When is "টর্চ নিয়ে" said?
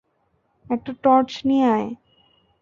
1.03-1.65